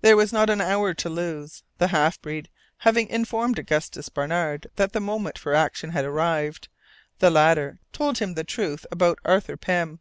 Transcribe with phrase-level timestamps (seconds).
[0.00, 1.62] There was not an hour to lose.
[1.78, 2.48] The half breed
[2.78, 6.66] having informed Augustus Barnard that the moment for action had arrived,
[7.20, 10.00] the latter told him the truth about Arthur Pym.